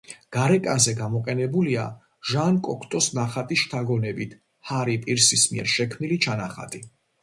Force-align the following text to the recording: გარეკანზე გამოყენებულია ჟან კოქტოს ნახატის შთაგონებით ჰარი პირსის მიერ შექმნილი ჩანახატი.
გარეკანზე 0.35 0.95
გამოყენებულია 1.01 1.83
ჟან 2.31 2.59
კოქტოს 2.69 3.11
ნახატის 3.21 3.63
შთაგონებით 3.67 4.37
ჰარი 4.73 5.01
პირსის 5.07 5.49
მიერ 5.57 5.75
შექმნილი 5.81 6.23
ჩანახატი. 6.29 6.89